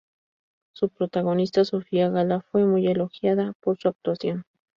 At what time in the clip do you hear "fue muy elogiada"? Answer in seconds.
2.51-3.53